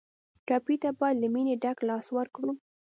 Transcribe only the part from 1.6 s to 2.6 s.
ډک لاس ورکړو.